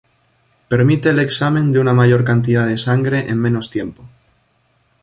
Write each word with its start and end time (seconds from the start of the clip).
Permite 0.67 1.09
el 1.11 1.19
examen 1.19 1.71
de 1.71 1.79
una 1.79 1.93
mayor 1.93 2.23
cantidad 2.23 2.65
de 2.65 2.75
sangre 2.79 3.29
en 3.29 3.37
menos 3.39 3.69
tiempo. 3.69 4.03